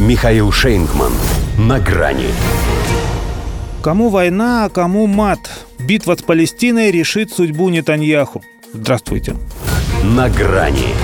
[0.00, 1.12] Михаил Шейнгман.
[1.58, 2.28] На грани.
[3.82, 5.66] Кому война, а кому мат?
[5.78, 8.42] Битва с Палестиной решит судьбу Нетаньяху.
[8.72, 9.36] Здравствуйте.
[10.02, 10.94] На грани.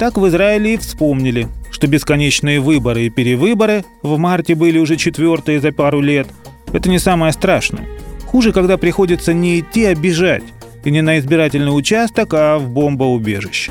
[0.00, 5.60] Так в Израиле и вспомнили, что бесконечные выборы и перевыборы в марте были уже четвертые
[5.60, 6.26] за пару лет.
[6.72, 7.86] Это не самое страшное.
[8.26, 10.42] Хуже, когда приходится не идти, а бежать.
[10.82, 13.70] И не на избирательный участок, а в бомбоубежище.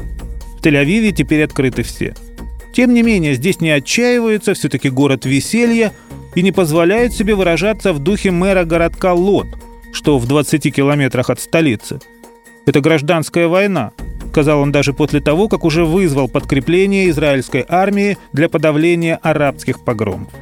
[0.58, 2.16] В Тель-Авиве теперь открыты все.
[2.74, 5.94] Тем не менее, здесь не отчаиваются, все-таки город веселья,
[6.36, 9.48] и не позволяют себе выражаться в духе мэра городка Лот,
[9.94, 12.00] что в 20 километрах от столицы.
[12.66, 13.92] Это гражданская война,
[14.32, 20.34] сказал он даже после того, как уже вызвал подкрепление израильской армии для подавления арабских погромов.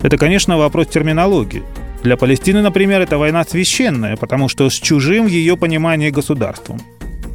[0.00, 1.64] Это, конечно, вопрос терминологии.
[2.04, 6.80] Для Палестины, например, это война священная, потому что с чужим в ее понимании государством.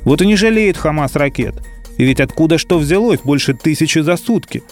[0.05, 1.55] Вот и не жалеет Хамас ракет.
[1.99, 4.63] И ведь откуда что взялось больше тысячи за сутки?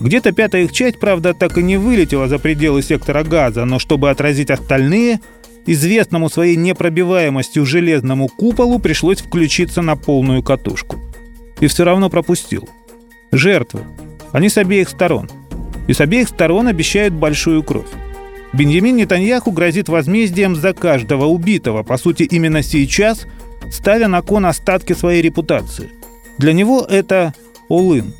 [0.00, 4.10] Где-то пятая их часть, правда, так и не вылетела за пределы сектора газа, но чтобы
[4.10, 5.20] отразить остальные,
[5.64, 10.98] известному своей непробиваемостью железному куполу пришлось включиться на полную катушку.
[11.60, 12.68] И все равно пропустил.
[13.30, 13.82] Жертвы.
[14.32, 15.30] Они с обеих сторон.
[15.86, 17.86] И с обеих сторон обещают большую кровь.
[18.52, 23.28] Беньямин Нетаньяху грозит возмездием за каждого убитого, по сути, именно сейчас,
[23.70, 26.01] ставя на кон остатки своей репутации.
[26.42, 27.34] Для него это
[27.68, 28.14] Олын.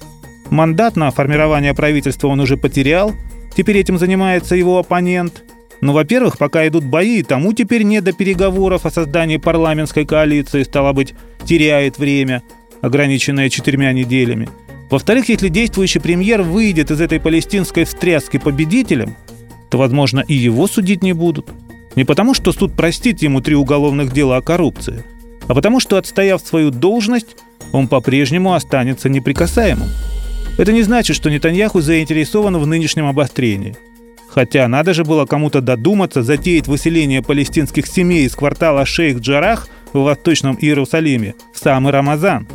[0.49, 3.13] Мандат на формирование правительства он уже потерял,
[3.57, 5.43] теперь этим занимается его оппонент.
[5.81, 10.93] Но, во-первых, пока идут бои, тому теперь не до переговоров о создании парламентской коалиции, стало
[10.93, 11.15] быть,
[11.45, 12.45] теряет время,
[12.81, 14.49] ограниченное четырьмя неделями.
[14.89, 19.17] Во-вторых, если действующий премьер выйдет из этой палестинской встряски победителем,
[19.69, 21.51] то, возможно, и его судить не будут.
[21.97, 25.03] Не потому, что суд простит ему три уголовных дела о коррупции,
[25.49, 27.35] а потому, что, отстояв свою должность,
[27.73, 29.89] он по-прежнему останется неприкасаемым.
[30.59, 33.77] Это не значит, что Нетаньяху заинтересован в нынешнем обострении.
[34.29, 40.57] Хотя надо же было кому-то додуматься затеять выселение палестинских семей из квартала Шейх-Джарах в Восточном
[40.59, 42.47] Иерусалиме в самый Рамазан,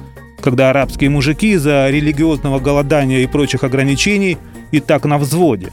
[0.41, 4.37] когда арабские мужики из-за религиозного голодания и прочих ограничений
[4.71, 5.71] и так на взводе.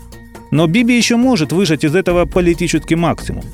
[0.51, 3.45] Но Биби еще может выжать из этого политический максимум.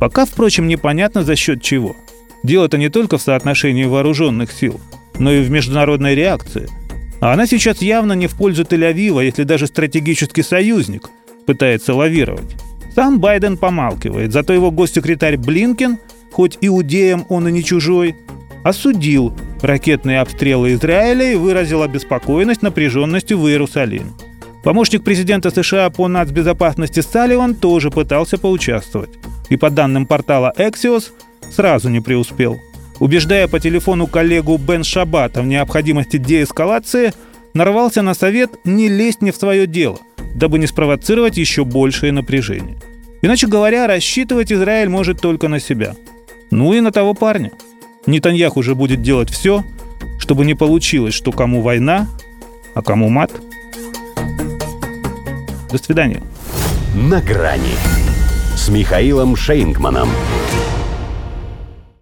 [0.00, 1.96] Пока, впрочем, непонятно за счет чего.
[2.42, 4.80] Дело-то не только в соотношении вооруженных сил,
[5.18, 6.68] но и в международной реакции–
[7.20, 11.10] а она сейчас явно не в пользу Тель-Авива, если даже стратегический союзник
[11.46, 12.56] пытается лавировать.
[12.94, 15.98] Сам Байден помалкивает, зато его госсекретарь Блинкен,
[16.32, 18.16] хоть иудеям он и не чужой,
[18.64, 24.12] осудил ракетные обстрелы Израиля и выразил обеспокоенность напряженностью в Иерусалиме.
[24.62, 29.10] Помощник президента США по нацбезопасности Салливан тоже пытался поучаствовать.
[29.48, 31.10] И по данным портала Axios,
[31.50, 32.58] сразу не преуспел–
[33.00, 37.12] убеждая по телефону коллегу Бен Шабата в необходимости деэскалации,
[37.54, 39.98] нарвался на совет не лезть не в свое дело,
[40.34, 42.78] дабы не спровоцировать еще большее напряжение.
[43.22, 45.96] Иначе говоря, рассчитывать Израиль может только на себя.
[46.50, 47.50] Ну и на того парня.
[48.06, 49.64] Нетаньях уже будет делать все,
[50.18, 52.08] чтобы не получилось, что кому война,
[52.74, 53.32] а кому мат.
[55.70, 56.22] До свидания.
[56.94, 57.74] На грани
[58.56, 60.08] с Михаилом Шейнгманом.